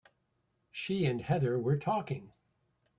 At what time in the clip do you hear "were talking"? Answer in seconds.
1.59-2.33